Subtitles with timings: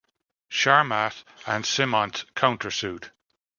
[0.49, 3.11] Sharmat and Simont counter-sued.